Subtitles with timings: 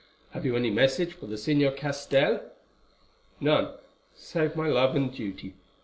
[0.31, 2.39] Have you any message for the Señor Castell?"
[3.39, 3.75] "None,
[4.15, 5.53] save my love and duty.